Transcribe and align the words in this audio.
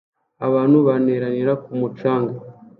Abantu 0.47 0.77
bateranira 0.87 1.53
ku 1.63 1.71
mucanga 1.79 2.33